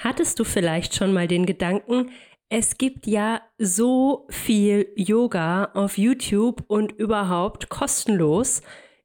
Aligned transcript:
Hattest 0.00 0.40
du 0.40 0.44
vielleicht 0.44 0.94
schon 0.94 1.12
mal 1.12 1.28
den 1.28 1.44
Gedanken, 1.44 2.10
es 2.48 2.78
gibt 2.78 3.06
ja 3.06 3.42
so 3.58 4.26
viel 4.30 4.90
Yoga 4.96 5.72
auf 5.74 5.98
YouTube 5.98 6.64
und 6.68 6.92
überhaupt 6.92 7.68
kostenlos. 7.68 8.62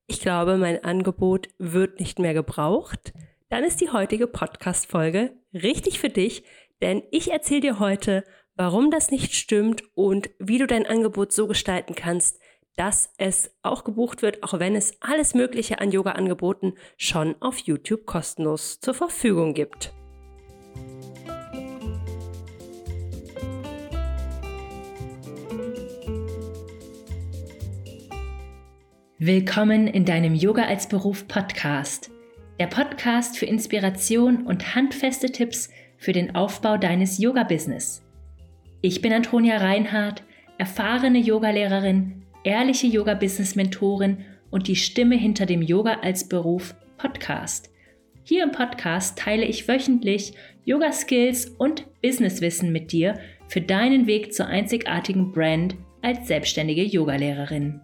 Ich 0.08 0.22
glaube, 0.22 0.56
mein 0.56 0.86
Angebot 0.86 1.50
wird 1.58 2.00
nicht 2.00 2.18
mehr 2.18 2.34
gebraucht. 2.34 3.12
Dann 3.50 3.66
ist 3.66 3.82
die 3.82 3.90
heutige 3.90 4.26
Podcast-Folge 4.26 5.34
richtig 5.54 6.00
für 6.00 6.08
dich, 6.08 6.46
denn 6.82 7.04
ich 7.12 7.30
erzähle 7.30 7.60
dir 7.60 7.80
heute, 7.80 8.24
warum 8.56 8.90
das 8.90 9.12
nicht 9.12 9.36
stimmt 9.36 9.84
und 9.96 10.30
wie 10.40 10.60
du 10.60 10.66
dein 10.66 10.86
Angebot 10.86 11.34
so 11.34 11.46
gestalten 11.46 11.94
kannst, 11.94 12.40
dass 12.78 13.12
es 13.18 13.54
auch 13.64 13.84
gebucht 13.84 14.22
wird, 14.22 14.44
auch 14.44 14.60
wenn 14.60 14.78
es 14.78 14.94
alles 15.02 15.34
Mögliche 15.34 15.80
an 15.80 15.92
Yoga-Angeboten 15.92 16.76
schon 16.96 17.36
auf 17.42 17.58
YouTube 17.58 18.06
kostenlos 18.06 18.80
zur 18.80 18.94
Verfügung 18.94 19.54
gibt. 19.54 19.94
Willkommen 29.28 29.88
in 29.88 30.06
deinem 30.06 30.36
Yoga 30.36 30.66
als 30.66 30.88
Beruf 30.88 31.28
Podcast. 31.28 32.12
Der 32.60 32.68
Podcast 32.68 33.40
für 33.40 33.48
Inspiration 33.48 34.46
und 34.46 34.76
handfeste 34.76 35.32
Tipps 35.32 35.72
für 35.98 36.12
den 36.12 36.36
Aufbau 36.36 36.78
deines 36.78 37.18
Yoga-Business. 37.18 38.04
Ich 38.82 39.02
bin 39.02 39.12
Antonia 39.12 39.58
Reinhardt, 39.58 40.22
erfahrene 40.60 41.18
Yogalehrerin, 41.18 42.22
ehrliche 42.44 42.86
Yoga-Business-Mentorin 42.86 44.26
und 44.52 44.68
die 44.68 44.76
Stimme 44.76 45.16
hinter 45.16 45.48
dem 45.48 45.64
Yoga 45.64 46.02
als 46.04 46.30
Beruf 46.30 46.76
Podcast. 47.00 47.72
Hier 48.26 48.44
im 48.44 48.52
Podcast 48.52 49.18
teile 49.18 49.46
ich 49.46 49.68
wöchentlich 49.68 50.34
Yoga-Skills 50.66 51.48
und 51.58 51.88
Businesswissen 52.04 52.72
mit 52.72 52.92
dir 52.92 53.16
für 53.48 53.62
deinen 53.62 54.06
Weg 54.06 54.36
zur 54.36 54.46
einzigartigen 54.46 55.32
Brand 55.32 55.76
als 56.04 56.28
selbstständige 56.28 56.84
Yogalehrerin. 56.84 57.82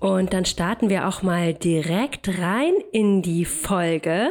Und 0.00 0.32
dann 0.32 0.44
starten 0.44 0.88
wir 0.88 1.08
auch 1.08 1.22
mal 1.22 1.54
direkt 1.54 2.38
rein 2.38 2.74
in 2.92 3.22
die 3.22 3.44
Folge. 3.44 4.30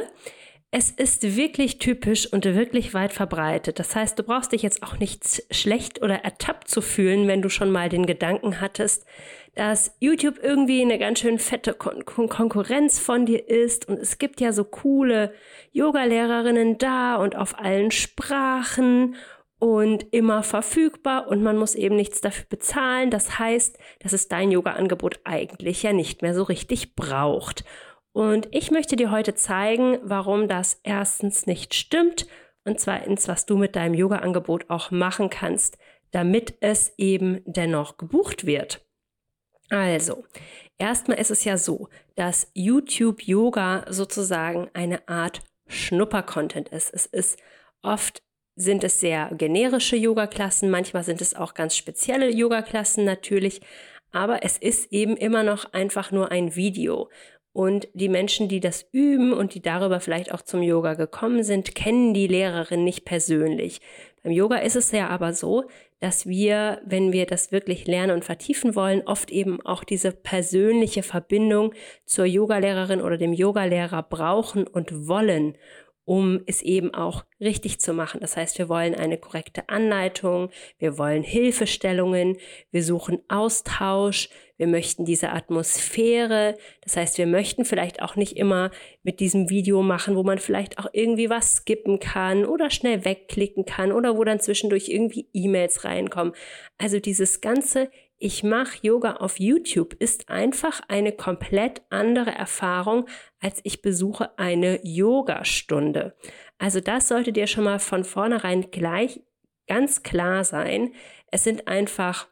Es 0.71 0.91
ist 0.91 1.35
wirklich 1.35 1.79
typisch 1.79 2.31
und 2.31 2.45
wirklich 2.45 2.93
weit 2.93 3.13
verbreitet. 3.13 3.79
Das 3.79 3.95
heißt, 3.95 4.19
du 4.19 4.23
brauchst 4.23 4.51
dich 4.51 4.61
jetzt 4.61 4.83
auch 4.83 4.97
nicht 4.99 5.43
schlecht 5.51 6.01
oder 6.01 6.23
ertappt 6.23 6.69
zu 6.69 6.81
fühlen, 6.81 7.27
wenn 7.27 7.41
du 7.41 7.49
schon 7.49 7.71
mal 7.71 7.89
den 7.89 8.05
Gedanken 8.05 8.61
hattest, 8.61 9.05
dass 9.55 9.95
YouTube 9.99 10.39
irgendwie 10.41 10.81
eine 10.81 10.99
ganz 10.99 11.19
schön 11.19 11.39
fette 11.39 11.73
Kon 11.73 12.05
Kon 12.05 12.29
Konkurrenz 12.29 12.99
von 12.99 13.25
dir 13.25 13.49
ist. 13.49 13.87
Und 13.87 13.97
es 13.97 14.19
gibt 14.19 14.39
ja 14.39 14.51
so 14.51 14.63
coole 14.63 15.33
Yoga-Lehrerinnen 15.71 16.77
da 16.77 17.15
und 17.15 17.35
auf 17.35 17.57
allen 17.57 17.91
Sprachen 17.91 19.15
und 19.59 20.13
immer 20.13 20.43
verfügbar 20.43 21.27
und 21.27 21.41
man 21.41 21.57
muss 21.57 21.75
eben 21.75 21.95
nichts 21.95 22.21
dafür 22.21 22.45
bezahlen. 22.49 23.09
Das 23.09 23.39
heißt, 23.39 23.77
dass 23.99 24.13
es 24.13 24.27
dein 24.27 24.51
Yoga-Angebot 24.51 25.21
eigentlich 25.23 25.83
ja 25.83 25.93
nicht 25.93 26.21
mehr 26.21 26.33
so 26.33 26.43
richtig 26.43 26.95
braucht. 26.95 27.63
Und 28.11 28.47
ich 28.51 28.71
möchte 28.71 28.95
dir 28.95 29.11
heute 29.11 29.35
zeigen, 29.35 29.99
warum 30.03 30.47
das 30.47 30.79
erstens 30.83 31.45
nicht 31.45 31.73
stimmt 31.73 32.27
und 32.65 32.79
zweitens, 32.79 33.27
was 33.27 33.45
du 33.45 33.57
mit 33.57 33.75
deinem 33.75 33.93
Yoga-Angebot 33.93 34.69
auch 34.69 34.91
machen 34.91 35.29
kannst, 35.29 35.77
damit 36.11 36.55
es 36.61 36.93
eben 36.97 37.41
dennoch 37.45 37.97
gebucht 37.97 38.45
wird. 38.45 38.85
Also, 39.69 40.25
erstmal 40.77 41.19
ist 41.19 41.31
es 41.31 41.43
ja 41.43 41.57
so, 41.57 41.89
dass 42.15 42.51
YouTube 42.53 43.21
Yoga 43.23 43.85
sozusagen 43.89 44.69
eine 44.73 45.07
Art 45.07 45.41
Schnupper-Content 45.67 46.69
ist. 46.69 46.93
Es 46.93 47.05
ist 47.05 47.37
oft 47.81 48.23
sind 48.57 48.83
es 48.83 48.99
sehr 48.99 49.31
generische 49.37 49.95
Yoga-Klassen, 49.95 50.69
manchmal 50.69 51.03
sind 51.03 51.21
es 51.21 51.35
auch 51.35 51.53
ganz 51.53 51.77
spezielle 51.77 52.29
Yoga-Klassen 52.29 53.05
natürlich, 53.05 53.61
aber 54.11 54.43
es 54.43 54.57
ist 54.57 54.91
eben 54.91 55.15
immer 55.15 55.43
noch 55.43 55.71
einfach 55.73 56.11
nur 56.11 56.31
ein 56.31 56.55
Video. 56.55 57.09
Und 57.53 57.87
die 57.93 58.09
Menschen, 58.09 58.49
die 58.49 58.59
das 58.59 58.85
üben 58.91 59.33
und 59.33 59.55
die 59.55 59.61
darüber 59.61 59.99
vielleicht 59.99 60.31
auch 60.31 60.41
zum 60.41 60.61
Yoga 60.61 60.93
gekommen 60.93 61.43
sind, 61.43 61.73
kennen 61.73 62.13
die 62.13 62.27
Lehrerin 62.27 62.83
nicht 62.83 63.05
persönlich. 63.05 63.81
Beim 64.21 64.31
Yoga 64.31 64.57
ist 64.57 64.75
es 64.75 64.91
ja 64.91 65.07
aber 65.07 65.33
so, 65.33 65.65
dass 65.99 66.27
wir, 66.27 66.81
wenn 66.85 67.11
wir 67.11 67.25
das 67.25 67.51
wirklich 67.51 67.87
lernen 67.87 68.11
und 68.11 68.25
vertiefen 68.25 68.75
wollen, 68.75 69.01
oft 69.05 69.31
eben 69.31 69.59
auch 69.65 69.83
diese 69.83 70.11
persönliche 70.11 71.01
Verbindung 71.01 71.73
zur 72.05 72.25
Yogalehrerin 72.25 73.01
oder 73.01 73.17
dem 73.17 73.33
Yogalehrer 73.33 74.03
brauchen 74.03 74.67
und 74.67 75.07
wollen 75.07 75.57
um 76.07 76.39
es 76.45 76.61
eben 76.61 76.93
auch 76.93 77.25
richtig 77.41 77.81
zu 77.81 77.91
machen. 77.91 78.21
Das 78.21 78.37
heißt, 78.37 78.57
wir 78.59 78.69
wollen 78.69 78.95
eine 78.95 79.17
korrekte 79.17 79.67
Anleitung, 79.67 80.49
wir 80.79 80.97
wollen 80.97 81.21
Hilfestellungen, 81.21 82.37
wir 82.71 82.81
suchen 82.81 83.19
Austausch, 83.27 84.29
wir 84.55 84.67
möchten 84.67 85.03
diese 85.03 85.31
Atmosphäre. 85.31 86.57
Das 86.81 86.95
heißt, 86.95 87.17
wir 87.17 87.27
möchten 87.27 87.65
vielleicht 87.65 88.01
auch 88.01 88.15
nicht 88.15 88.37
immer 88.37 88.71
mit 89.03 89.19
diesem 89.19 89.49
Video 89.49 89.83
machen, 89.83 90.15
wo 90.15 90.23
man 90.23 90.37
vielleicht 90.37 90.79
auch 90.79 90.87
irgendwie 90.93 91.29
was 91.29 91.57
skippen 91.57 91.99
kann 91.99 92.45
oder 92.45 92.69
schnell 92.69 93.03
wegklicken 93.03 93.65
kann 93.65 93.91
oder 93.91 94.17
wo 94.17 94.23
dann 94.23 94.39
zwischendurch 94.39 94.87
irgendwie 94.87 95.27
E-Mails 95.33 95.83
reinkommen. 95.83 96.33
Also 96.77 97.01
dieses 97.01 97.41
ganze 97.41 97.91
ich 98.19 98.43
mache 98.43 98.79
Yoga 98.81 99.17
auf 99.17 99.39
YouTube 99.39 99.93
ist 99.99 100.29
einfach 100.29 100.81
eine 100.87 101.11
komplett 101.11 101.83
andere 101.89 102.31
Erfahrung, 102.31 103.07
als 103.39 103.59
ich 103.63 103.83
besuche 103.83 104.37
eine 104.39 104.79
Yogastunde. 104.83 106.15
Also 106.57 106.79
das 106.79 107.07
sollte 107.07 107.31
dir 107.31 107.45
schon 107.45 107.65
mal 107.65 107.79
von 107.79 108.03
vornherein 108.03 108.71
gleich 108.71 109.21
ganz 109.67 110.01
klar 110.01 110.43
sein. 110.43 110.93
Es 111.31 111.43
sind 111.43 111.67
einfach 111.67 112.27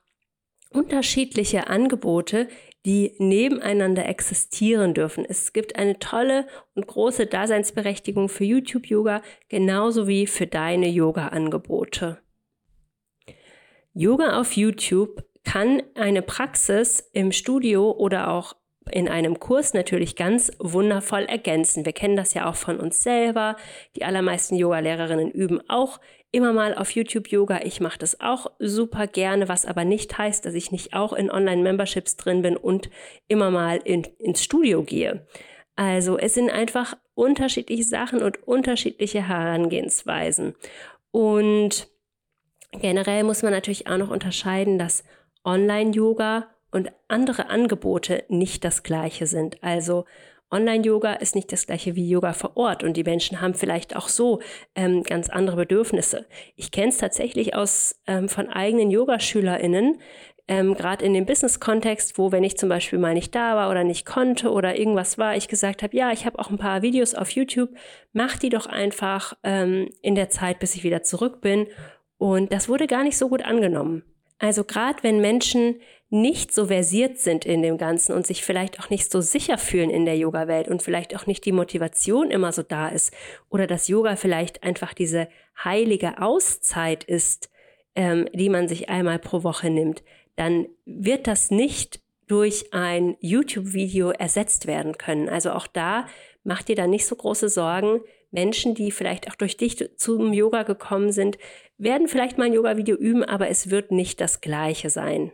unterschiedliche 0.71 1.67
Angebote, 1.67 2.47
die 2.85 3.13
nebeneinander 3.19 4.07
existieren 4.07 4.93
dürfen. 4.93 5.23
Es 5.23 5.53
gibt 5.53 5.75
eine 5.75 5.99
tolle 5.99 6.47
und 6.73 6.87
große 6.87 7.27
Daseinsberechtigung 7.27 8.29
für 8.29 8.43
YouTube-Yoga, 8.43 9.21
genauso 9.49 10.07
wie 10.07 10.25
für 10.25 10.47
deine 10.47 10.87
Yoga-Angebote. 10.87 12.19
Yoga 13.93 14.39
auf 14.39 14.53
YouTube 14.53 15.23
kann 15.45 15.81
eine 15.95 16.21
Praxis 16.21 17.09
im 17.13 17.31
Studio 17.31 17.91
oder 17.91 18.29
auch 18.29 18.55
in 18.91 19.07
einem 19.07 19.39
Kurs 19.39 19.73
natürlich 19.73 20.15
ganz 20.15 20.51
wundervoll 20.59 21.23
ergänzen. 21.23 21.85
Wir 21.85 21.93
kennen 21.93 22.15
das 22.15 22.33
ja 22.33 22.47
auch 22.47 22.55
von 22.55 22.79
uns 22.79 23.01
selber. 23.01 23.55
Die 23.95 24.03
allermeisten 24.03 24.55
Yoga-Lehrerinnen 24.55 25.31
üben 25.31 25.61
auch 25.69 25.99
immer 26.31 26.53
mal 26.53 26.75
auf 26.75 26.91
YouTube 26.91 27.29
Yoga. 27.29 27.61
Ich 27.63 27.79
mache 27.79 27.97
das 27.97 28.19
auch 28.19 28.51
super 28.59 29.07
gerne, 29.07 29.47
was 29.47 29.65
aber 29.65 29.85
nicht 29.85 30.17
heißt, 30.17 30.45
dass 30.45 30.53
ich 30.53 30.71
nicht 30.71 30.93
auch 30.93 31.13
in 31.13 31.31
Online-Memberships 31.31 32.17
drin 32.17 32.41
bin 32.41 32.57
und 32.57 32.89
immer 33.27 33.51
mal 33.51 33.77
in, 33.77 34.03
ins 34.19 34.43
Studio 34.43 34.83
gehe. 34.83 35.25
Also 35.77 36.17
es 36.17 36.33
sind 36.33 36.49
einfach 36.49 36.97
unterschiedliche 37.13 37.83
Sachen 37.83 38.21
und 38.21 38.45
unterschiedliche 38.47 39.27
Herangehensweisen. 39.27 40.55
Und 41.11 41.87
generell 42.71 43.23
muss 43.23 43.41
man 43.41 43.53
natürlich 43.53 43.87
auch 43.87 43.97
noch 43.97 44.09
unterscheiden, 44.09 44.77
dass 44.77 45.05
Online-Yoga 45.45 46.47
und 46.71 46.91
andere 47.07 47.49
Angebote 47.49 48.23
nicht 48.27 48.63
das 48.65 48.83
gleiche 48.83 49.27
sind. 49.27 49.63
Also 49.63 50.05
Online-Yoga 50.51 51.13
ist 51.13 51.35
nicht 51.35 51.51
das 51.51 51.65
gleiche 51.65 51.95
wie 51.95 52.07
Yoga 52.07 52.33
vor 52.33 52.55
Ort 52.55 52.83
und 52.83 52.97
die 52.97 53.03
Menschen 53.03 53.41
haben 53.41 53.53
vielleicht 53.53 53.95
auch 53.95 54.09
so 54.09 54.41
ähm, 54.75 55.03
ganz 55.03 55.29
andere 55.29 55.55
Bedürfnisse. 55.55 56.27
Ich 56.55 56.71
kenne 56.71 56.89
es 56.89 56.97
tatsächlich 56.97 57.55
aus 57.55 57.99
ähm, 58.07 58.29
von 58.29 58.49
eigenen 58.49 58.91
Yogaschülerinnen, 58.91 59.99
ähm, 60.47 60.75
gerade 60.75 61.03
in 61.03 61.13
dem 61.13 61.25
Business-Kontext, 61.25 62.19
wo 62.19 62.31
wenn 62.31 62.43
ich 62.43 62.57
zum 62.57 62.69
Beispiel 62.69 62.99
mal 62.99 63.15
nicht 63.15 63.33
da 63.33 63.55
war 63.55 63.71
oder 63.71 63.83
nicht 63.83 64.05
konnte 64.05 64.51
oder 64.51 64.77
irgendwas 64.77 65.17
war, 65.17 65.35
ich 65.35 65.47
gesagt 65.47 65.81
habe, 65.81 65.97
ja, 65.97 66.11
ich 66.11 66.25
habe 66.25 66.37
auch 66.37 66.51
ein 66.51 66.59
paar 66.59 66.83
Videos 66.83 67.15
auf 67.15 67.31
YouTube, 67.31 67.71
mach 68.13 68.37
die 68.37 68.49
doch 68.49 68.67
einfach 68.67 69.33
ähm, 69.43 69.89
in 70.01 70.13
der 70.13 70.29
Zeit, 70.29 70.59
bis 70.59 70.75
ich 70.75 70.83
wieder 70.83 71.01
zurück 71.01 71.41
bin. 71.41 71.67
Und 72.17 72.53
das 72.53 72.69
wurde 72.69 72.85
gar 72.85 73.03
nicht 73.03 73.17
so 73.17 73.27
gut 73.27 73.43
angenommen. 73.43 74.03
Also 74.37 74.63
gerade 74.63 75.01
wenn 75.03 75.21
Menschen 75.21 75.79
nicht 76.09 76.53
so 76.53 76.67
versiert 76.67 77.17
sind 77.19 77.45
in 77.45 77.61
dem 77.61 77.77
Ganzen 77.77 78.13
und 78.13 78.27
sich 78.27 78.43
vielleicht 78.43 78.79
auch 78.79 78.89
nicht 78.89 79.11
so 79.11 79.21
sicher 79.21 79.57
fühlen 79.57 79.89
in 79.89 80.05
der 80.05 80.17
Yoga-Welt 80.17 80.67
und 80.67 80.81
vielleicht 80.81 81.15
auch 81.15 81.25
nicht 81.25 81.45
die 81.45 81.51
Motivation 81.51 82.31
immer 82.31 82.51
so 82.51 82.61
da 82.61 82.89
ist 82.89 83.13
oder 83.49 83.67
dass 83.67 83.87
Yoga 83.87 84.15
vielleicht 84.15 84.63
einfach 84.63 84.93
diese 84.93 85.27
heilige 85.63 86.21
Auszeit 86.21 87.03
ist, 87.03 87.49
ähm, 87.95 88.29
die 88.33 88.49
man 88.49 88.67
sich 88.67 88.89
einmal 88.89 89.19
pro 89.19 89.43
Woche 89.43 89.69
nimmt, 89.69 90.03
dann 90.35 90.67
wird 90.85 91.27
das 91.27 91.49
nicht 91.49 92.01
durch 92.27 92.73
ein 92.73 93.15
YouTube-Video 93.19 94.09
ersetzt 94.09 94.67
werden 94.67 94.97
können. 94.97 95.29
Also 95.29 95.51
auch 95.51 95.67
da 95.67 96.07
macht 96.43 96.69
ihr 96.69 96.75
da 96.75 96.87
nicht 96.87 97.05
so 97.05 97.15
große 97.15 97.49
Sorgen, 97.49 98.01
Menschen, 98.35 98.75
die 98.75 98.91
vielleicht 98.91 99.27
auch 99.29 99.35
durch 99.35 99.57
dich 99.57 99.83
zum 99.97 100.31
Yoga 100.33 100.61
gekommen 100.61 101.11
sind, 101.11 101.39
werden 101.79 102.07
vielleicht 102.07 102.37
mal 102.37 102.45
ein 102.45 102.53
Yoga-Video 102.53 102.95
üben, 102.95 103.23
aber 103.23 103.49
es 103.49 103.71
wird 103.71 103.91
nicht 103.91 104.21
das 104.21 104.41
gleiche 104.41 104.91
sein. 104.91 105.31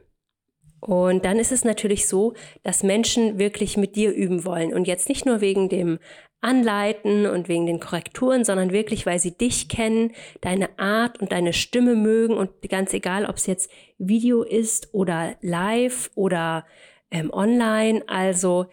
Und 0.80 1.26
dann 1.26 1.38
ist 1.38 1.52
es 1.52 1.64
natürlich 1.64 2.08
so, 2.08 2.34
dass 2.64 2.82
Menschen 2.82 3.38
wirklich 3.38 3.78
mit 3.78 3.96
dir 3.96 4.14
üben 4.14 4.46
wollen 4.46 4.74
und 4.74 4.88
jetzt 4.88 5.10
nicht 5.10 5.26
nur 5.26 5.42
wegen 5.42 5.70
dem 5.70 6.00
Anleiten 6.42 7.28
und 7.28 7.48
wegen 7.48 7.68
den 7.68 7.80
Korrekturen, 7.80 8.44
sondern 8.44 8.72
wirklich, 8.72 9.06
weil 9.06 9.20
sie 9.20 9.38
dich 9.38 9.70
kennen, 9.70 10.12
deine 10.42 10.80
Art 10.80 11.22
und 11.22 11.32
deine 11.32 11.54
Stimme 11.54 11.96
mögen 11.96 12.36
und 12.36 12.50
ganz 12.68 12.94
egal, 12.94 13.28
ob 13.28 13.36
es 13.36 13.46
jetzt 13.46 13.70
Video 14.00 14.42
ist 14.42 14.90
oder 14.92 15.36
live 15.42 16.10
oder 16.16 16.66
ähm, 17.12 17.32
online. 17.32 18.04
Also 18.08 18.66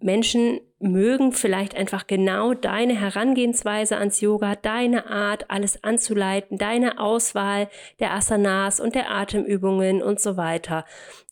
Menschen 0.00 0.60
mögen 0.80 1.32
vielleicht 1.32 1.76
einfach 1.76 2.06
genau 2.06 2.54
deine 2.54 2.98
Herangehensweise 2.98 3.96
ans 3.96 4.20
Yoga, 4.20 4.54
deine 4.54 5.10
Art, 5.10 5.50
alles 5.50 5.82
anzuleiten, 5.82 6.56
deine 6.56 7.00
Auswahl 7.00 7.68
der 7.98 8.12
Asanas 8.12 8.78
und 8.78 8.94
der 8.94 9.10
Atemübungen 9.10 10.02
und 10.02 10.20
so 10.20 10.36
weiter 10.36 10.84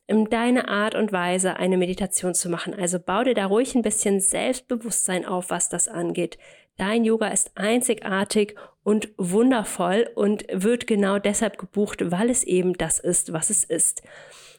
deine 0.08 0.68
Art 0.68 0.94
und 0.94 1.12
Weise, 1.12 1.56
eine 1.56 1.76
Meditation 1.76 2.34
zu 2.34 2.48
machen. 2.48 2.74
Also 2.74 2.98
bau 3.00 3.24
dir 3.24 3.34
da 3.34 3.46
ruhig 3.46 3.74
ein 3.74 3.82
bisschen 3.82 4.20
Selbstbewusstsein 4.20 5.26
auf, 5.26 5.50
was 5.50 5.68
das 5.68 5.88
angeht. 5.88 6.38
Dein 6.76 7.04
Yoga 7.04 7.28
ist 7.28 7.52
einzigartig 7.56 8.54
und 8.84 9.08
wundervoll 9.16 10.08
und 10.14 10.44
wird 10.52 10.86
genau 10.86 11.18
deshalb 11.18 11.58
gebucht, 11.58 12.10
weil 12.10 12.30
es 12.30 12.44
eben 12.44 12.74
das 12.74 12.98
ist, 12.98 13.32
was 13.32 13.50
es 13.50 13.64
ist. 13.64 14.02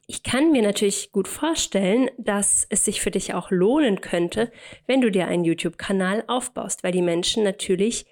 Ich 0.10 0.24
kann 0.24 0.54
mir 0.54 0.62
natürlich 0.62 1.12
gut 1.12 1.28
vorstellen, 1.28 2.10
dass 2.18 2.66
es 2.70 2.86
sich 2.86 3.02
für 3.02 3.12
dich 3.12 3.34
auch 3.34 3.52
lohnen 3.52 4.00
könnte, 4.00 4.52
wenn 4.86 5.02
du 5.02 5.12
dir 5.12 5.28
einen 5.28 5.44
YouTube-Kanal 5.44 6.24
aufbaust, 6.28 6.84
weil 6.84 6.94
die 6.94 7.02
Menschen 7.02 7.44
natürlich 7.44 8.06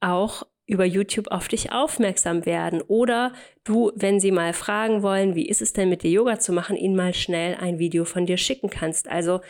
auch 0.00 0.44
über 0.66 0.84
YouTube 0.84 1.32
auf 1.32 1.48
dich 1.48 1.72
aufmerksam 1.72 2.46
werden 2.46 2.80
oder 2.80 3.32
du, 3.64 3.90
wenn 3.96 4.20
sie 4.20 4.30
mal 4.30 4.52
fragen 4.52 5.02
wollen, 5.02 5.34
wie 5.34 5.48
ist 5.48 5.60
es 5.60 5.72
denn 5.72 5.88
mit 5.88 6.04
dir 6.04 6.12
Yoga 6.12 6.38
zu 6.38 6.52
machen, 6.52 6.76
ihnen 6.76 6.94
mal 6.94 7.12
schnell 7.12 7.56
ein 7.56 7.80
Video 7.80 8.04
von 8.04 8.24
dir 8.24 8.36
schicken 8.36 8.70
kannst. 8.70 9.08
Also 9.08 9.40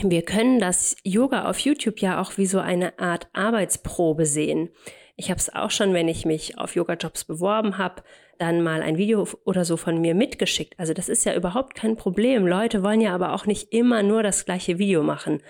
wir 0.00 0.22
können 0.22 0.60
das 0.60 0.96
Yoga 1.02 1.50
auf 1.50 1.58
YouTube 1.58 2.00
ja 2.00 2.20
auch 2.20 2.38
wie 2.38 2.46
so 2.46 2.60
eine 2.60 2.98
Art 3.00 3.26
Arbeitsprobe 3.32 4.26
sehen. 4.26 4.70
Ich 5.16 5.30
habe 5.30 5.38
es 5.38 5.54
auch 5.54 5.70
schon, 5.70 5.92
wenn 5.94 6.08
ich 6.08 6.24
mich 6.24 6.58
auf 6.58 6.74
Yoga-Jobs 6.74 7.24
beworben 7.24 7.78
habe, 7.78 8.02
dann 8.38 8.62
mal 8.62 8.82
ein 8.82 8.96
Video 8.96 9.26
oder 9.44 9.64
so 9.64 9.76
von 9.76 10.00
mir 10.00 10.14
mitgeschickt. 10.14 10.74
Also 10.78 10.94
das 10.94 11.08
ist 11.08 11.24
ja 11.24 11.34
überhaupt 11.34 11.74
kein 11.74 11.96
Problem. 11.96 12.46
Leute 12.46 12.82
wollen 12.82 13.00
ja 13.00 13.14
aber 13.14 13.34
auch 13.34 13.46
nicht 13.46 13.72
immer 13.72 14.02
nur 14.02 14.22
das 14.22 14.44
gleiche 14.44 14.78
Video 14.78 15.02
machen. 15.02 15.42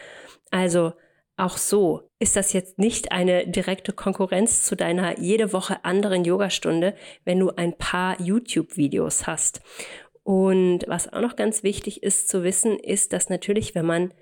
Also 0.50 0.93
auch 1.37 1.56
so 1.56 2.11
ist 2.19 2.37
das 2.37 2.53
jetzt 2.53 2.79
nicht 2.79 3.12
eine 3.12 3.47
direkte 3.47 3.93
Konkurrenz 3.93 4.64
zu 4.64 4.76
deiner 4.76 5.19
jede 5.19 5.53
Woche 5.53 5.85
anderen 5.85 6.25
Yogastunde, 6.25 6.94
wenn 7.25 7.38
du 7.38 7.50
ein 7.50 7.76
paar 7.79 8.20
YouTube-Videos 8.20 9.26
hast. 9.26 9.62
Und 10.23 10.81
was 10.87 11.12
auch 11.12 11.20
noch 11.20 11.35
ganz 11.35 11.62
wichtig 11.62 12.03
ist 12.03 12.29
zu 12.29 12.44
wissen, 12.44 12.79
ist, 12.79 13.12
dass 13.12 13.29
natürlich, 13.29 13.75
wenn 13.75 13.87
man 13.87 14.14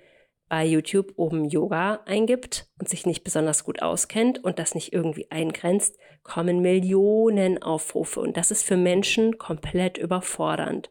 bei 0.51 0.65
YouTube 0.65 1.13
oben 1.15 1.45
Yoga 1.45 2.01
eingibt 2.05 2.67
und 2.77 2.89
sich 2.89 3.05
nicht 3.05 3.23
besonders 3.23 3.63
gut 3.63 3.81
auskennt 3.81 4.43
und 4.43 4.59
das 4.59 4.75
nicht 4.75 4.91
irgendwie 4.91 5.31
eingrenzt, 5.31 5.97
kommen 6.23 6.59
Millionen 6.61 7.63
Aufrufe 7.63 8.19
und 8.19 8.35
das 8.35 8.51
ist 8.51 8.65
für 8.65 8.75
Menschen 8.75 9.37
komplett 9.37 9.97
überfordernd. 9.97 10.89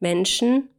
Menschen 0.00 0.70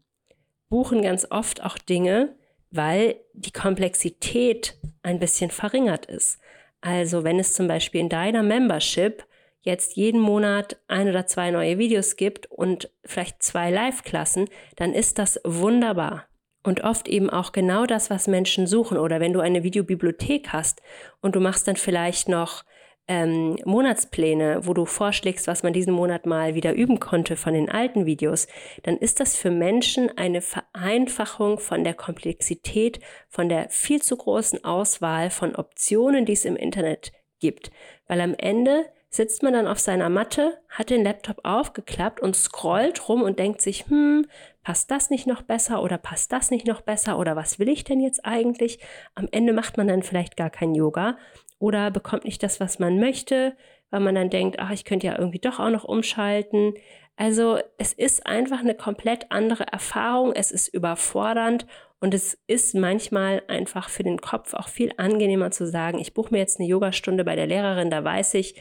buchen 0.67 1.03
ganz 1.03 1.27
oft 1.29 1.63
auch 1.63 1.77
Dinge, 1.77 2.35
weil 2.71 3.17
die 3.33 3.51
Komplexität 3.51 4.79
ein 5.03 5.19
bisschen 5.19 5.51
verringert 5.51 6.07
ist. 6.07 6.39
Also 6.81 7.23
wenn 7.23 7.37
es 7.37 7.53
zum 7.53 7.67
Beispiel 7.67 8.01
in 8.01 8.09
deiner 8.09 8.41
Membership 8.41 9.27
jetzt 9.61 9.95
jeden 9.95 10.19
Monat 10.19 10.77
ein 10.87 11.07
oder 11.07 11.27
zwei 11.27 11.51
neue 11.51 11.77
Videos 11.77 12.15
gibt 12.15 12.47
und 12.47 12.89
vielleicht 13.05 13.43
zwei 13.43 13.69
Live-Klassen, 13.69 14.49
dann 14.75 14.95
ist 14.95 15.19
das 15.19 15.39
wunderbar. 15.43 16.25
Und 16.63 16.83
oft 16.83 17.07
eben 17.09 17.29
auch 17.29 17.51
genau 17.51 17.85
das, 17.85 18.09
was 18.09 18.27
Menschen 18.27 18.67
suchen. 18.67 18.97
Oder 18.97 19.19
wenn 19.19 19.33
du 19.33 19.41
eine 19.41 19.63
Videobibliothek 19.63 20.49
hast 20.49 20.81
und 21.21 21.35
du 21.35 21.41
machst 21.41 21.67
dann 21.67 21.75
vielleicht 21.75 22.29
noch 22.29 22.63
ähm, 23.07 23.57
Monatspläne, 23.65 24.65
wo 24.65 24.73
du 24.73 24.85
vorschlägst, 24.85 25.47
was 25.47 25.63
man 25.63 25.73
diesen 25.73 25.93
Monat 25.93 26.25
mal 26.25 26.55
wieder 26.55 26.73
üben 26.73 26.99
konnte 26.99 27.35
von 27.35 27.53
den 27.53 27.69
alten 27.69 28.05
Videos, 28.05 28.47
dann 28.83 28.97
ist 28.97 29.19
das 29.19 29.35
für 29.35 29.51
Menschen 29.51 30.17
eine 30.17 30.41
Vereinfachung 30.41 31.59
von 31.59 31.83
der 31.83 31.93
Komplexität, 31.93 32.99
von 33.27 33.49
der 33.49 33.69
viel 33.69 34.01
zu 34.01 34.15
großen 34.15 34.63
Auswahl 34.63 35.29
von 35.29 35.55
Optionen, 35.55 36.25
die 36.25 36.33
es 36.33 36.45
im 36.45 36.55
Internet 36.55 37.11
gibt. 37.39 37.71
Weil 38.07 38.21
am 38.21 38.35
Ende 38.37 38.85
sitzt 39.09 39.43
man 39.43 39.53
dann 39.53 39.67
auf 39.67 39.79
seiner 39.79 40.09
Matte, 40.09 40.57
hat 40.69 40.89
den 40.89 41.03
Laptop 41.03 41.41
aufgeklappt 41.43 42.21
und 42.21 42.35
scrollt 42.35 43.09
rum 43.09 43.21
und 43.21 43.37
denkt 43.37 43.61
sich, 43.61 43.85
hm, 43.87 44.25
passt 44.63 44.89
das 44.91 45.09
nicht 45.09 45.27
noch 45.27 45.41
besser 45.41 45.83
oder 45.83 45.97
passt 45.97 46.31
das 46.31 46.51
nicht 46.51 46.65
noch 46.65 46.81
besser 46.81 47.19
oder 47.19 47.35
was 47.35 47.59
will 47.59 47.69
ich 47.69 47.83
denn 47.83 47.99
jetzt 47.99 48.25
eigentlich? 48.25 48.79
Am 49.15 49.27
Ende 49.31 49.53
macht 49.53 49.77
man 49.77 49.87
dann 49.87 50.03
vielleicht 50.03 50.37
gar 50.37 50.49
kein 50.49 50.73
Yoga 50.73 51.17
oder 51.59 51.91
bekommt 51.91 52.25
nicht 52.25 52.41
das, 52.43 52.59
was 52.59 52.79
man 52.79 52.99
möchte, 52.99 53.55
weil 53.89 53.99
man 53.99 54.15
dann 54.15 54.29
denkt, 54.29 54.59
ach, 54.59 54.71
ich 54.71 54.85
könnte 54.85 55.07
ja 55.07 55.17
irgendwie 55.17 55.39
doch 55.39 55.59
auch 55.59 55.69
noch 55.69 55.83
umschalten. 55.83 56.73
Also 57.15 57.59
es 57.77 57.93
ist 57.93 58.25
einfach 58.25 58.61
eine 58.61 58.73
komplett 58.73 59.31
andere 59.31 59.67
Erfahrung, 59.71 60.33
es 60.33 60.51
ist 60.51 60.67
überfordernd 60.69 61.67
und 61.99 62.13
es 62.13 62.37
ist 62.47 62.73
manchmal 62.73 63.43
einfach 63.47 63.87
für 63.89 64.03
den 64.03 64.19
Kopf 64.19 64.53
auch 64.53 64.67
viel 64.67 64.91
angenehmer 64.97 65.51
zu 65.51 65.67
sagen, 65.67 65.99
ich 65.99 66.13
buche 66.13 66.33
mir 66.33 66.39
jetzt 66.39 66.59
eine 66.59 66.67
Yogastunde 66.67 67.23
bei 67.23 67.35
der 67.35 67.47
Lehrerin, 67.47 67.91
da 67.91 68.03
weiß 68.03 68.33
ich, 68.33 68.55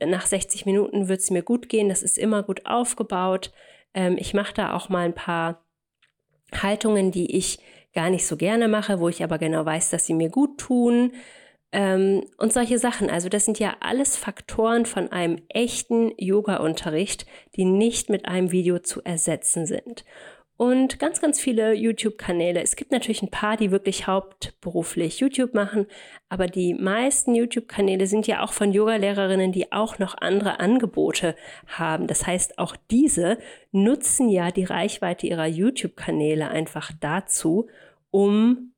nach 0.00 0.26
60 0.26 0.64
Minuten 0.64 1.08
wird 1.08 1.20
es 1.20 1.30
mir 1.30 1.42
gut 1.42 1.68
gehen, 1.68 1.88
das 1.88 2.02
ist 2.02 2.18
immer 2.18 2.42
gut 2.42 2.66
aufgebaut. 2.66 3.52
Ähm, 3.98 4.16
ich 4.16 4.32
mache 4.32 4.54
da 4.54 4.74
auch 4.74 4.88
mal 4.88 5.04
ein 5.04 5.14
paar 5.14 5.66
Haltungen, 6.54 7.10
die 7.10 7.36
ich 7.36 7.58
gar 7.92 8.10
nicht 8.10 8.28
so 8.28 8.36
gerne 8.36 8.68
mache, 8.68 9.00
wo 9.00 9.08
ich 9.08 9.24
aber 9.24 9.38
genau 9.38 9.66
weiß, 9.66 9.90
dass 9.90 10.06
sie 10.06 10.14
mir 10.14 10.28
gut 10.28 10.58
tun. 10.58 11.12
Ähm, 11.72 12.24
und 12.38 12.52
solche 12.52 12.78
Sachen. 12.78 13.10
Also 13.10 13.28
das 13.28 13.44
sind 13.44 13.58
ja 13.58 13.76
alles 13.80 14.16
Faktoren 14.16 14.86
von 14.86 15.10
einem 15.10 15.42
echten 15.48 16.12
Yoga-Unterricht, 16.16 17.26
die 17.56 17.64
nicht 17.64 18.08
mit 18.08 18.26
einem 18.26 18.52
Video 18.52 18.78
zu 18.78 19.02
ersetzen 19.02 19.66
sind. 19.66 20.04
Und 20.58 20.98
ganz, 20.98 21.20
ganz 21.20 21.40
viele 21.40 21.72
YouTube-Kanäle. 21.72 22.60
Es 22.60 22.74
gibt 22.74 22.90
natürlich 22.90 23.22
ein 23.22 23.30
paar, 23.30 23.56
die 23.56 23.70
wirklich 23.70 24.08
hauptberuflich 24.08 25.20
YouTube 25.20 25.54
machen, 25.54 25.86
aber 26.28 26.48
die 26.48 26.74
meisten 26.74 27.36
YouTube-Kanäle 27.36 28.08
sind 28.08 28.26
ja 28.26 28.42
auch 28.42 28.52
von 28.52 28.72
Yoga-Lehrerinnen, 28.72 29.52
die 29.52 29.70
auch 29.70 30.00
noch 30.00 30.18
andere 30.18 30.58
Angebote 30.58 31.36
haben. 31.68 32.08
Das 32.08 32.26
heißt, 32.26 32.58
auch 32.58 32.74
diese 32.90 33.38
nutzen 33.70 34.28
ja 34.30 34.50
die 34.50 34.64
Reichweite 34.64 35.28
ihrer 35.28 35.46
YouTube-Kanäle 35.46 36.48
einfach 36.48 36.90
dazu, 36.98 37.68
um 38.10 38.72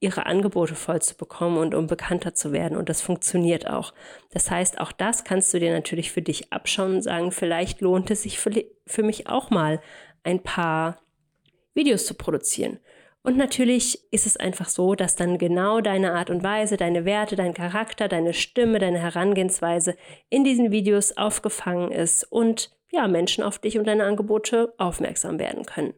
ihre 0.00 0.26
Angebote 0.26 0.74
voll 0.74 1.00
zu 1.00 1.16
bekommen 1.16 1.56
und 1.56 1.74
um 1.74 1.86
bekannter 1.86 2.34
zu 2.34 2.52
werden. 2.52 2.76
Und 2.76 2.90
das 2.90 3.00
funktioniert 3.00 3.66
auch. 3.66 3.94
Das 4.30 4.50
heißt, 4.50 4.78
auch 4.78 4.92
das 4.92 5.24
kannst 5.24 5.54
du 5.54 5.58
dir 5.58 5.72
natürlich 5.72 6.12
für 6.12 6.20
dich 6.20 6.52
abschauen 6.52 6.96
und 6.96 7.02
sagen, 7.02 7.32
vielleicht 7.32 7.80
lohnt 7.80 8.10
es 8.10 8.24
sich 8.24 8.38
für, 8.38 8.50
für 8.86 9.02
mich 9.02 9.26
auch 9.26 9.48
mal 9.48 9.80
ein 10.22 10.42
paar 10.42 10.98
Videos 11.74 12.06
zu 12.06 12.14
produzieren. 12.14 12.78
Und 13.22 13.38
natürlich 13.38 14.00
ist 14.12 14.26
es 14.26 14.36
einfach 14.36 14.68
so, 14.68 14.94
dass 14.94 15.16
dann 15.16 15.38
genau 15.38 15.80
deine 15.80 16.12
Art 16.12 16.28
und 16.28 16.42
Weise, 16.42 16.76
deine 16.76 17.06
Werte, 17.06 17.36
dein 17.36 17.54
Charakter, 17.54 18.06
deine 18.06 18.34
Stimme, 18.34 18.78
deine 18.78 18.98
Herangehensweise 18.98 19.96
in 20.28 20.44
diesen 20.44 20.70
Videos 20.70 21.16
aufgefangen 21.16 21.90
ist 21.90 22.24
und 22.24 22.70
ja, 22.92 23.08
Menschen 23.08 23.42
auf 23.42 23.58
dich 23.58 23.78
und 23.78 23.86
deine 23.86 24.04
Angebote 24.04 24.74
aufmerksam 24.76 25.38
werden 25.38 25.64
können. 25.64 25.94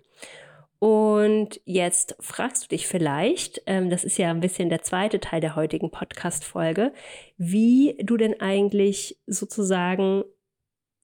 Und 0.79 1.61
jetzt 1.65 2.17
fragst 2.21 2.65
du 2.65 2.69
dich 2.69 2.87
vielleicht, 2.87 3.63
ähm, 3.67 3.91
das 3.91 4.05
ist 4.05 4.19
ja 4.19 4.31
ein 4.31 4.41
bisschen 4.41 4.69
der 4.69 4.83
zweite 4.83 5.21
Teil 5.21 5.41
der 5.41 5.57
heutigen 5.57 5.91
Podcast-Folge, 5.91 6.93
wie 7.39 7.97
du 8.03 8.17
denn 8.17 8.41
eigentlich 8.41 9.19
sozusagen, 9.27 10.25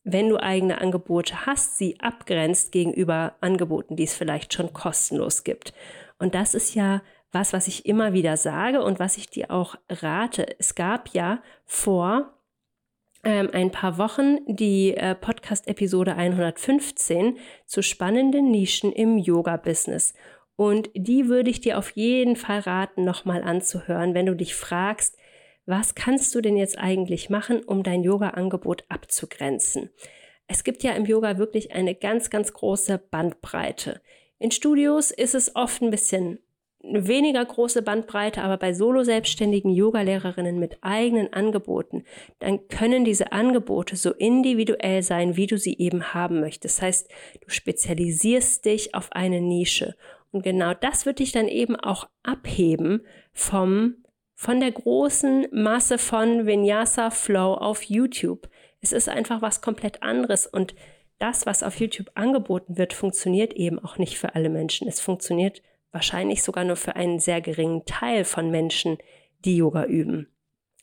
wenn 0.04 0.28
du 0.28 0.36
eigene 0.42 0.80
Angebote 0.80 1.46
hast, 1.46 1.78
sie 1.78 2.00
abgrenzt 2.00 2.72
gegenüber 2.72 3.36
Angeboten, 3.40 3.96
die 3.96 4.04
es 4.04 4.14
vielleicht 4.14 4.52
schon 4.52 4.72
kostenlos 4.72 5.44
gibt. 5.44 5.72
Und 6.18 6.34
das 6.34 6.54
ist 6.54 6.74
ja 6.74 7.02
was, 7.30 7.52
was 7.52 7.66
ich 7.66 7.86
immer 7.86 8.12
wieder 8.12 8.36
sage 8.36 8.82
und 8.82 8.98
was 8.98 9.16
ich 9.16 9.28
dir 9.28 9.50
auch 9.50 9.76
rate. 9.88 10.58
Es 10.58 10.74
gab 10.74 11.08
ja 11.10 11.42
vor 11.64 12.34
ähm, 13.24 13.50
ein 13.52 13.70
paar 13.70 13.96
Wochen 13.98 14.38
die 14.46 14.94
äh, 14.94 15.14
Podcast-Episode 15.14 16.14
115 16.16 17.38
zu 17.66 17.82
spannenden 17.82 18.50
Nischen 18.50 18.92
im 18.92 19.18
Yoga-Business. 19.18 20.14
Und 20.56 20.90
die 20.94 21.28
würde 21.28 21.50
ich 21.50 21.60
dir 21.60 21.78
auf 21.78 21.90
jeden 21.90 22.36
Fall 22.36 22.60
raten, 22.60 23.04
nochmal 23.04 23.42
anzuhören, 23.42 24.14
wenn 24.14 24.26
du 24.26 24.36
dich 24.36 24.54
fragst, 24.54 25.16
was 25.66 25.94
kannst 25.94 26.34
du 26.34 26.40
denn 26.40 26.56
jetzt 26.56 26.78
eigentlich 26.78 27.30
machen, 27.30 27.62
um 27.62 27.82
dein 27.82 28.02
Yoga-Angebot 28.02 28.84
abzugrenzen? 28.88 29.90
Es 30.46 30.64
gibt 30.64 30.82
ja 30.82 30.92
im 30.92 31.06
Yoga 31.06 31.38
wirklich 31.38 31.72
eine 31.72 31.94
ganz, 31.94 32.30
ganz 32.30 32.52
große 32.52 32.98
Bandbreite. 32.98 34.00
In 34.38 34.50
Studios 34.50 35.10
ist 35.10 35.34
es 35.34 35.54
oft 35.54 35.82
ein 35.82 35.90
bisschen 35.90 36.40
weniger 36.82 37.44
große 37.44 37.82
Bandbreite, 37.82 38.42
aber 38.42 38.56
bei 38.56 38.74
solo-selbstständigen 38.74 39.70
Yoga-Lehrerinnen 39.70 40.58
mit 40.58 40.78
eigenen 40.80 41.32
Angeboten, 41.32 42.04
dann 42.40 42.66
können 42.68 43.04
diese 43.04 43.32
Angebote 43.32 43.96
so 43.96 44.12
individuell 44.12 45.02
sein, 45.02 45.36
wie 45.36 45.46
du 45.46 45.58
sie 45.58 45.78
eben 45.78 46.12
haben 46.12 46.40
möchtest. 46.40 46.78
Das 46.78 46.82
heißt, 46.82 47.10
du 47.40 47.50
spezialisierst 47.50 48.64
dich 48.64 48.94
auf 48.94 49.12
eine 49.12 49.40
Nische. 49.40 49.94
Und 50.32 50.42
genau 50.42 50.74
das 50.74 51.06
wird 51.06 51.20
dich 51.20 51.30
dann 51.30 51.46
eben 51.46 51.76
auch 51.76 52.08
abheben 52.22 53.02
vom, 53.32 54.01
von 54.34 54.60
der 54.60 54.72
großen 54.72 55.46
Masse 55.52 55.98
von 55.98 56.46
Vinyasa 56.46 57.10
Flow 57.10 57.54
auf 57.54 57.82
YouTube. 57.84 58.48
Es 58.80 58.92
ist 58.92 59.08
einfach 59.08 59.42
was 59.42 59.60
komplett 59.60 60.02
anderes 60.02 60.46
und 60.46 60.74
das, 61.18 61.46
was 61.46 61.62
auf 61.62 61.78
YouTube 61.78 62.10
angeboten 62.14 62.76
wird, 62.76 62.92
funktioniert 62.92 63.52
eben 63.52 63.78
auch 63.78 63.96
nicht 63.96 64.18
für 64.18 64.34
alle 64.34 64.48
Menschen. 64.48 64.88
Es 64.88 65.00
funktioniert 65.00 65.62
wahrscheinlich 65.92 66.42
sogar 66.42 66.64
nur 66.64 66.76
für 66.76 66.96
einen 66.96 67.20
sehr 67.20 67.40
geringen 67.40 67.84
Teil 67.84 68.24
von 68.24 68.50
Menschen, 68.50 68.98
die 69.44 69.56
Yoga 69.56 69.84
üben. 69.84 70.28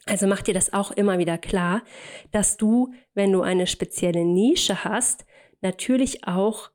Also 0.05 0.27
mach 0.27 0.41
dir 0.41 0.53
das 0.53 0.71
auch 0.71 0.91
immer 0.91 1.17
wieder 1.17 1.37
klar, 1.37 1.83
dass 2.31 2.57
du, 2.57 2.93
wenn 3.13 3.31
du 3.33 3.41
eine 3.41 3.67
spezielle 3.67 4.23
Nische 4.23 4.83
hast, 4.83 5.25
natürlich 5.61 6.25
auch 6.25 6.71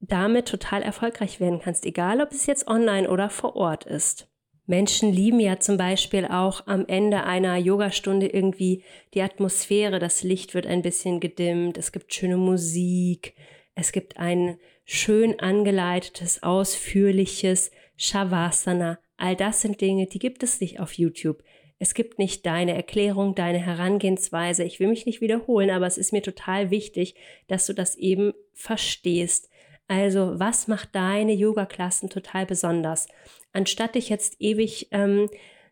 damit 0.00 0.48
total 0.48 0.82
erfolgreich 0.82 1.40
werden 1.40 1.60
kannst, 1.60 1.86
egal 1.86 2.20
ob 2.20 2.32
es 2.32 2.46
jetzt 2.46 2.66
online 2.66 3.08
oder 3.08 3.30
vor 3.30 3.56
Ort 3.56 3.84
ist. 3.84 4.28
Menschen 4.66 5.12
lieben 5.12 5.40
ja 5.40 5.60
zum 5.60 5.76
Beispiel 5.76 6.26
auch 6.26 6.66
am 6.66 6.86
Ende 6.86 7.24
einer 7.24 7.56
Yogastunde 7.56 8.26
irgendwie 8.26 8.82
die 9.14 9.22
Atmosphäre, 9.22 9.98
das 9.98 10.22
Licht 10.22 10.54
wird 10.54 10.66
ein 10.66 10.82
bisschen 10.82 11.20
gedimmt, 11.20 11.78
es 11.78 11.92
gibt 11.92 12.12
schöne 12.12 12.36
Musik, 12.36 13.34
es 13.74 13.92
gibt 13.92 14.16
ein 14.16 14.58
schön 14.84 15.38
angeleitetes, 15.38 16.42
ausführliches 16.42 17.70
Shavasana. 17.96 18.98
All 19.16 19.36
das 19.36 19.60
sind 19.60 19.80
Dinge, 19.80 20.06
die 20.06 20.18
gibt 20.18 20.42
es 20.42 20.60
nicht 20.60 20.80
auf 20.80 20.94
YouTube. 20.94 21.42
Es 21.78 21.92
gibt 21.92 22.18
nicht 22.18 22.46
deine 22.46 22.74
Erklärung, 22.74 23.34
deine 23.34 23.58
Herangehensweise. 23.58 24.64
Ich 24.64 24.80
will 24.80 24.88
mich 24.88 25.04
nicht 25.04 25.20
wiederholen, 25.20 25.70
aber 25.70 25.86
es 25.86 25.98
ist 25.98 26.12
mir 26.12 26.22
total 26.22 26.70
wichtig, 26.70 27.14
dass 27.48 27.66
du 27.66 27.74
das 27.74 27.96
eben 27.96 28.32
verstehst. 28.54 29.50
Also, 29.88 30.38
was 30.38 30.66
macht 30.66 30.94
deine 30.94 31.32
Yoga-Klassen 31.32 32.10
total 32.10 32.46
besonders? 32.46 33.08
Anstatt 33.52 33.94
dich 33.94 34.08
jetzt 34.08 34.36
ewig 34.40 34.88
ähm, 34.90 35.28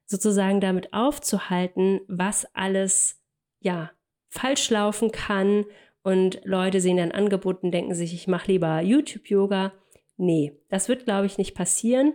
sozusagen 0.06 0.61
damit 0.61 0.92
aufzuhalten, 0.92 2.00
was 2.06 2.47
alles 2.54 3.21
ja 3.61 3.90
falsch 4.28 4.71
laufen 4.71 5.11
kann 5.11 5.64
und 6.04 6.40
Leute 6.44 6.80
sehen 6.80 6.99
dann 6.99 7.12
Angebot 7.12 7.62
und 7.62 7.73
denken 7.73 7.94
sich, 7.94 8.12
ich 8.12 8.28
mache 8.28 8.52
lieber 8.52 8.83
YouTube-Yoga. 8.83 9.73
Nee, 10.16 10.52
das 10.68 10.88
wird, 10.88 11.06
glaube 11.06 11.26
ich, 11.26 11.38
nicht 11.38 11.54
passieren. 11.54 12.12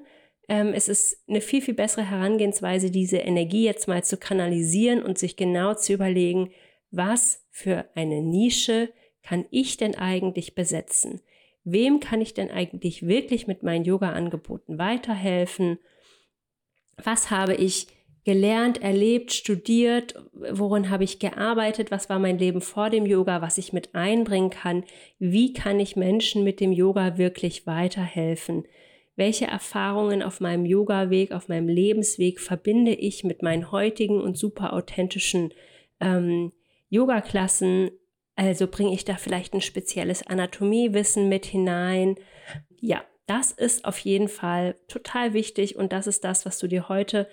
Ähm, 0.48 0.74
es 0.74 0.88
ist 0.88 1.24
eine 1.28 1.42
viel, 1.42 1.62
viel 1.62 1.74
bessere 1.74 2.10
Herangehensweise, 2.10 2.92
diese 2.92 3.18
Energie 3.18 3.66
jetzt 3.66 3.88
mal 3.88 4.04
zu 4.04 4.18
kanalisieren 4.18 5.02
und 5.02 5.18
sich 5.18 5.36
genau 5.36 5.74
zu 5.74 5.94
überlegen, 5.94 6.52
was 6.92 7.46
für 7.50 7.86
eine 7.96 8.22
Nische 8.22 8.90
kann 9.24 9.46
ich 9.50 9.78
denn 9.78 9.96
eigentlich 9.96 10.56
besetzen? 10.56 11.22
Wem 11.64 12.00
kann 12.00 12.22
ich 12.22 12.34
denn 12.34 12.50
eigentlich 12.50 13.06
wirklich 13.06 13.48
mit 13.48 13.64
meinen 13.64 13.86
Yoga-Angeboten 13.86 14.78
weiterhelfen? 14.78 15.80
Was 17.04 17.32
habe 17.32 17.56
ich 17.56 17.88
gelernt, 18.26 18.82
erlebt, 18.82 19.32
studiert, 19.32 20.14
worin 20.34 20.90
habe 20.90 21.04
ich 21.04 21.20
gearbeitet, 21.20 21.90
was 21.90 22.10
war 22.10 22.20
mein 22.20 22.38
Leben 22.38 22.62
vor 22.62 22.90
dem 22.90 23.06
Yoga, 23.06 23.42
was 23.42 23.58
ich 23.58 23.74
mit 23.74 23.96
einbringen 23.96 24.50
kann, 24.50 24.84
wie 25.18 25.54
kann 25.54 25.80
ich 25.80 25.96
Menschen 25.96 26.44
mit 26.44 26.60
dem 26.60 26.72
Yoga 26.72 27.18
wirklich 27.18 27.66
weiterhelfen, 27.66 28.66
welche 29.16 29.48
Erfahrungen 29.48 30.22
auf 30.22 30.42
meinem 30.42 30.66
Yoga-Weg, 30.66 31.32
auf 31.32 31.48
meinem 31.48 31.68
Lebensweg 31.68 32.40
verbinde 32.40 32.94
ich 32.94 33.24
mit 33.24 33.42
meinen 33.42 33.72
heutigen 33.72 34.22
und 34.22 34.38
super 34.38 34.74
authentischen 34.74 35.54
ähm, 36.00 36.52
Yoga-Klassen, 36.90 37.92
also 38.46 38.68
bringe 38.68 38.94
ich 38.94 39.06
da 39.06 39.16
vielleicht 39.16 39.54
ein 39.54 39.62
spezielles 39.62 40.26
Anatomiewissen 40.26 41.28
mit 41.28 41.46
hinein. 41.46 42.16
Ja, 42.80 43.04
das 43.26 43.52
ist 43.52 43.86
auf 43.86 44.00
jeden 44.00 44.30
Fall 44.30 44.76
total 44.88 45.34
wichtig 45.34 45.76
und 45.76 45.92
das 45.92 46.08
ist 46.08 46.24
das, 46.24 46.46
was 46.46 46.58
du 46.58 46.68
dir 46.68 46.90
heute 46.90 47.28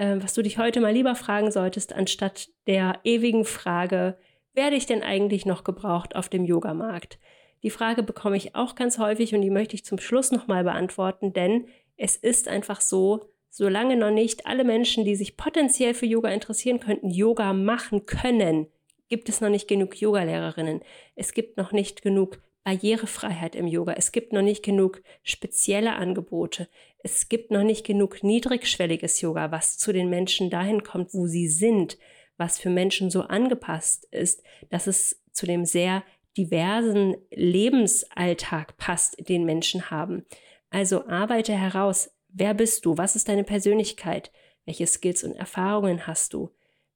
äh, 0.00 0.16
was 0.20 0.34
du 0.34 0.42
dich 0.42 0.58
heute 0.58 0.80
mal 0.80 0.92
lieber 0.92 1.14
fragen 1.14 1.52
solltest, 1.52 1.92
anstatt 1.92 2.48
der 2.66 2.98
ewigen 3.04 3.44
Frage, 3.44 4.16
werde 4.54 4.76
ich 4.76 4.86
denn 4.86 5.02
eigentlich 5.02 5.46
noch 5.46 5.62
gebraucht 5.62 6.16
auf 6.16 6.28
dem 6.28 6.44
Yogamarkt? 6.44 7.18
Die 7.62 7.70
Frage 7.70 8.02
bekomme 8.02 8.36
ich 8.38 8.54
auch 8.54 8.74
ganz 8.74 8.98
häufig 8.98 9.34
und 9.34 9.42
die 9.42 9.50
möchte 9.50 9.74
ich 9.74 9.84
zum 9.84 9.98
Schluss 9.98 10.32
nochmal 10.32 10.64
beantworten, 10.64 11.34
denn 11.34 11.66
es 11.96 12.16
ist 12.16 12.48
einfach 12.48 12.80
so, 12.80 13.26
solange 13.50 13.96
noch 13.96 14.10
nicht 14.10 14.46
alle 14.46 14.64
Menschen, 14.64 15.04
die 15.04 15.16
sich 15.16 15.36
potenziell 15.36 15.92
für 15.92 16.06
Yoga 16.06 16.30
interessieren 16.30 16.80
könnten, 16.80 17.10
Yoga 17.10 17.52
machen 17.52 18.06
können, 18.06 18.68
gibt 19.10 19.28
es 19.28 19.42
noch 19.42 19.50
nicht 19.50 19.68
genug 19.68 20.00
Yogalehrerinnen. 20.00 20.80
Es 21.14 21.34
gibt 21.34 21.58
noch 21.58 21.72
nicht 21.72 22.00
genug 22.00 22.40
Barrierefreiheit 22.64 23.54
im 23.54 23.66
Yoga. 23.66 23.94
Es 23.94 24.12
gibt 24.12 24.32
noch 24.32 24.42
nicht 24.42 24.62
genug 24.62 25.02
spezielle 25.22 25.94
Angebote. 25.94 26.68
Es 26.98 27.28
gibt 27.28 27.50
noch 27.50 27.62
nicht 27.62 27.84
genug 27.84 28.22
niedrigschwelliges 28.22 29.20
Yoga, 29.20 29.50
was 29.50 29.78
zu 29.78 29.92
den 29.92 30.08
Menschen 30.10 30.50
dahin 30.50 30.82
kommt, 30.82 31.12
wo 31.14 31.26
sie 31.26 31.48
sind, 31.48 31.98
was 32.36 32.58
für 32.58 32.70
Menschen 32.70 33.10
so 33.10 33.22
angepasst 33.22 34.06
ist, 34.10 34.42
dass 34.68 34.86
es 34.86 35.22
zu 35.32 35.46
dem 35.46 35.64
sehr 35.64 36.04
diversen 36.36 37.16
Lebensalltag 37.30 38.76
passt, 38.76 39.28
den 39.28 39.44
Menschen 39.44 39.90
haben. 39.90 40.24
Also 40.70 41.06
arbeite 41.08 41.54
heraus, 41.54 42.10
wer 42.28 42.54
bist 42.54 42.84
du, 42.84 42.96
was 42.96 43.16
ist 43.16 43.28
deine 43.28 43.44
Persönlichkeit, 43.44 44.30
welche 44.64 44.86
Skills 44.86 45.24
und 45.24 45.34
Erfahrungen 45.34 46.06
hast 46.06 46.34
du, 46.34 46.50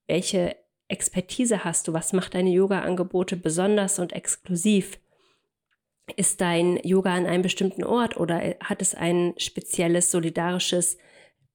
welche 0.07 0.57
Expertise 0.89 1.65
hast 1.65 1.89
du, 1.89 1.93
was 1.93 2.13
macht 2.13 2.35
deine 2.35 2.51
Yoga-Angebote 2.51 3.37
besonders 3.37 3.99
und 3.99 4.13
exklusiv 4.13 4.99
ist 6.17 6.41
dein 6.41 6.79
Yoga 6.83 7.15
an 7.15 7.27
einem 7.27 7.43
bestimmten 7.43 7.85
Ort 7.85 8.17
oder 8.17 8.57
hat 8.61 8.83
es 8.83 8.95
ein 8.95 9.35
spezielles 9.39 10.11
solidarisches 10.11 10.99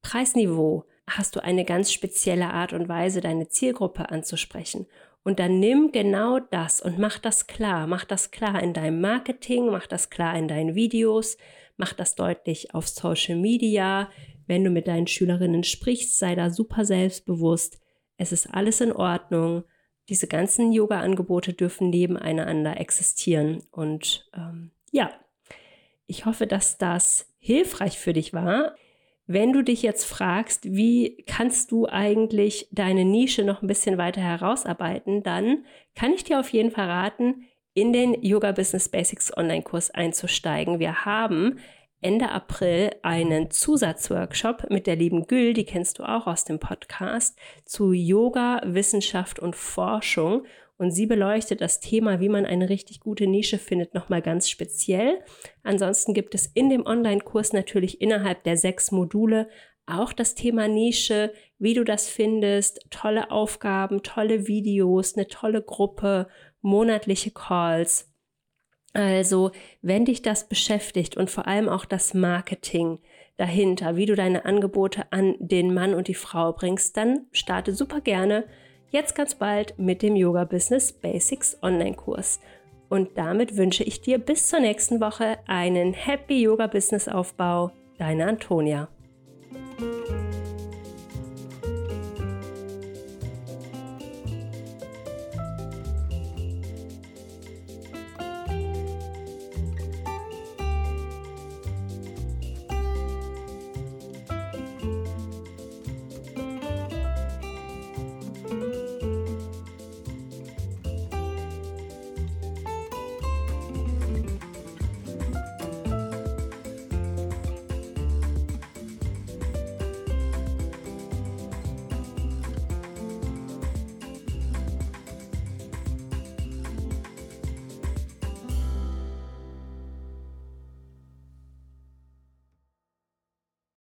Preisniveau? 0.02 0.86
Hast 1.08 1.36
du 1.36 1.44
eine 1.44 1.66
ganz 1.66 1.92
spezielle 1.92 2.52
Art 2.52 2.74
und 2.74 2.90
Weise, 2.90 3.22
deine 3.22 3.48
Zielgruppe 3.48 4.10
anzusprechen? 4.10 4.88
Und 5.24 5.40
dann 5.40 5.60
nimm 5.60 5.92
genau 5.92 6.40
das 6.40 6.82
und 6.82 6.98
mach 6.98 7.20
das 7.20 7.48
klar. 7.48 7.88
Mach 7.88 8.06
das 8.06 8.32
klar 8.32 8.62
in 8.62 8.74
deinem 8.74 9.02
Marketing, 9.02 9.68
mach 9.68 9.86
das 9.86 10.10
klar 10.10 10.38
in 10.38 10.48
deinen 10.48 10.76
Videos, 10.76 11.38
mach 11.78 11.94
das 11.94 12.16
deutlich 12.16 12.74
auf 12.74 12.88
Social 12.88 13.36
Media. 13.36 14.10
Wenn 14.48 14.64
du 14.64 14.70
mit 14.72 14.88
deinen 14.88 15.08
Schülerinnen 15.08 15.64
sprichst, 15.64 16.18
sei 16.18 16.36
da 16.36 16.50
super 16.50 16.86
selbstbewusst. 16.86 17.80
Es 18.20 18.32
ist 18.32 18.54
alles 18.54 18.82
in 18.82 18.92
Ordnung 18.92 19.64
diese 20.10 20.28
ganzen 20.28 20.72
Yoga-Angebote 20.72 21.54
dürfen 21.54 21.90
nebeneinander 21.90 22.80
existieren. 22.80 23.64
Und 23.72 24.30
ähm, 24.36 24.72
ja, 24.92 25.12
ich 26.08 26.26
hoffe, 26.26 26.48
dass 26.48 26.78
das 26.78 27.32
hilfreich 27.38 28.00
für 28.00 28.14
dich 28.14 28.34
war. 28.34 28.76
Wenn 29.28 29.54
du 29.54 29.64
dich 29.64 29.84
jetzt 29.84 30.06
fragst, 30.06 30.66
wie 30.66 31.24
kannst 31.28 31.72
du 31.72 31.86
eigentlich 31.88 32.68
deine 32.72 33.06
Nische 33.06 33.44
noch 33.44 33.62
ein 33.62 33.68
bisschen 33.68 34.00
weiter 34.00 34.22
herausarbeiten, 34.22 35.22
dann 35.22 35.66
kann 35.94 36.14
ich 36.14 36.24
dir 36.24 36.40
auf 36.40 36.50
jeden 36.50 36.72
Fall 36.72 36.88
raten, 36.88 37.46
in 37.76 37.94
den 37.94 38.20
Yoga 38.24 38.52
Business 38.52 38.90
Basics 38.90 39.36
Online-Kurs 39.38 39.92
einzusteigen. 39.92 40.80
Wir 40.80 41.06
haben 41.06 41.60
Ende 42.02 42.30
April 42.30 42.92
einen 43.02 43.52
Zusatzworkshop 43.52 44.70
mit 44.70 44.88
der 44.88 44.96
lieben 44.96 45.28
Gül, 45.28 45.54
die 45.54 45.66
kennst 45.66 46.00
du 46.00 46.04
auch 46.04 46.28
aus 46.28 46.46
dem 46.46 46.60
Podcast, 46.60 47.38
zu 47.66 47.92
Yoga, 47.92 48.62
Wissenschaft 48.66 49.40
und 49.40 49.56
Forschung. 49.56 50.46
Und 50.78 50.92
sie 50.92 51.08
beleuchtet 51.08 51.60
das 51.60 51.82
Thema, 51.82 52.22
wie 52.22 52.30
man 52.30 52.46
eine 52.46 52.70
richtig 52.70 53.02
gute 53.02 53.28
Nische 53.28 53.58
findet, 53.58 53.94
nochmal 53.94 54.22
ganz 54.22 54.50
speziell. 54.50 55.20
Ansonsten 55.62 56.14
gibt 56.14 56.34
es 56.36 56.46
in 56.46 56.70
dem 56.70 56.86
Online-Kurs 56.86 57.52
natürlich 57.52 58.00
innerhalb 58.00 58.44
der 58.44 58.56
sechs 58.56 58.92
Module 58.92 59.50
auch 59.90 60.14
das 60.14 60.36
Thema 60.36 60.68
Nische, 60.68 61.34
wie 61.58 61.74
du 61.74 61.84
das 61.84 62.08
findest, 62.08 62.86
tolle 62.92 63.32
Aufgaben, 63.32 64.04
tolle 64.04 64.48
Videos, 64.48 65.18
eine 65.18 65.28
tolle 65.28 65.62
Gruppe, 65.62 66.28
monatliche 66.62 67.32
Calls. 67.32 68.09
Also, 68.94 69.52
wenn 69.82 70.06
dich 70.06 70.22
das 70.22 70.50
beschäftigt 70.50 71.16
und 71.16 71.30
vor 71.30 71.48
allem 71.48 71.70
auch 71.70 71.86
das 71.86 72.14
Marketing 72.14 73.00
dahinter, 73.38 73.96
wie 73.96 74.06
du 74.06 74.16
deine 74.16 74.46
Angebote 74.46 75.12
an 75.12 75.36
den 75.40 75.74
Mann 75.74 75.94
und 75.94 76.08
die 76.08 76.16
Frau 76.16 76.54
bringst, 76.54 76.98
dann 76.98 77.28
starte 77.32 77.74
super 77.74 78.02
gerne 78.02 78.46
jetzt 78.92 79.16
ganz 79.16 79.36
bald 79.36 79.78
mit 79.78 80.02
dem 80.02 80.16
Yoga 80.16 80.44
Business 80.44 80.92
Basics 80.92 81.58
Online-Kurs. 81.62 82.40
Und 82.90 83.18
damit 83.18 83.56
wünsche 83.56 83.84
ich 83.84 84.02
dir 84.02 84.18
bis 84.18 84.48
zur 84.48 84.60
nächsten 84.60 85.00
Woche 85.00 85.38
einen 85.46 85.94
Happy 85.94 86.42
Yoga 86.42 86.68
Business 86.68 87.08
Aufbau. 87.08 87.72
Deine 87.98 88.28
Antonia. 88.28 88.90